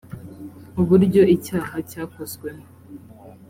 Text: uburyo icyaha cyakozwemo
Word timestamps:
uburyo 0.81 1.21
icyaha 1.35 1.75
cyakozwemo 1.89 2.65